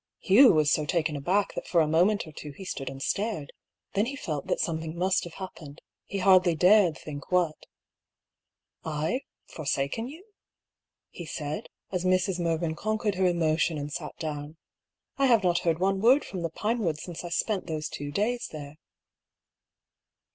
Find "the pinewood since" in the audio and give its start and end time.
16.41-17.23